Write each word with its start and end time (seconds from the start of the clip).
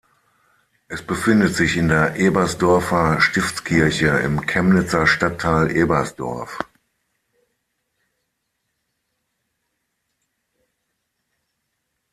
Es 0.87 1.05
befindet 1.05 1.53
sich 1.53 1.77
in 1.77 1.87
der 1.87 2.15
Ebersdorfer 2.15 3.21
Stiftskirche 3.21 4.07
im 4.07 4.41
Chemnitzer 4.47 5.05
Stadtteil 5.05 5.69
Ebersdorf. 5.69 6.57